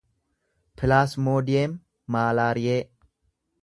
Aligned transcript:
pilaasmoodiyem 0.81 1.77
maalaariyee 2.17 2.83